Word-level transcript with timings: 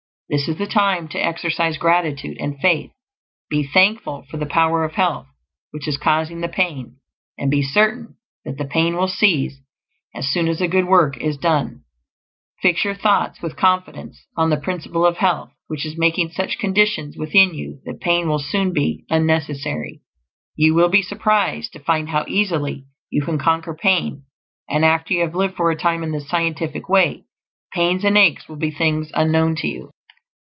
This 0.33 0.47
is 0.47 0.57
the 0.57 0.65
time 0.65 1.09
to 1.09 1.19
exercise 1.19 1.77
gratitude 1.77 2.37
and 2.39 2.57
faith; 2.57 2.93
be 3.49 3.67
thankful 3.67 4.25
for 4.31 4.37
the 4.37 4.45
power 4.45 4.85
of 4.85 4.93
health 4.93 5.27
which 5.71 5.89
is 5.89 5.97
causing 5.97 6.39
the 6.39 6.47
pain, 6.47 6.99
and 7.37 7.51
be 7.51 7.61
certain 7.61 8.15
that 8.45 8.57
the 8.57 8.63
pain 8.63 8.95
will 8.95 9.09
cease 9.09 9.57
as 10.15 10.31
soon 10.31 10.47
as 10.47 10.59
the 10.59 10.69
good 10.69 10.85
work 10.87 11.17
is 11.17 11.37
done. 11.37 11.81
Fix 12.61 12.85
your 12.85 12.95
thoughts, 12.95 13.41
with 13.41 13.57
confidence, 13.57 14.25
on 14.37 14.49
the 14.49 14.55
Principle 14.55 15.05
of 15.05 15.17
Health 15.17 15.51
which 15.67 15.85
is 15.85 15.97
making 15.97 16.29
such 16.29 16.57
conditions 16.57 17.17
within 17.17 17.53
you 17.53 17.81
that 17.83 17.99
pain 17.99 18.29
will 18.29 18.39
soon 18.39 18.71
be 18.71 19.03
unnecessary. 19.09 19.99
You 20.55 20.73
will 20.75 20.87
be 20.87 21.01
surprised 21.01 21.73
to 21.73 21.79
find 21.81 22.07
how 22.07 22.23
easily 22.29 22.85
you 23.09 23.21
can 23.21 23.37
conquer 23.37 23.75
pain; 23.75 24.23
and 24.69 24.85
after 24.85 25.13
you 25.13 25.23
have 25.23 25.35
lived 25.35 25.55
for 25.57 25.71
a 25.71 25.75
time 25.75 26.03
in 26.03 26.11
this 26.13 26.29
Scientific 26.29 26.87
Way, 26.87 27.25
pains 27.73 28.05
and 28.05 28.17
aches 28.17 28.47
will 28.47 28.55
be 28.55 28.71
things 28.71 29.11
unknown 29.13 29.55
to 29.55 29.67
you. 29.67 29.91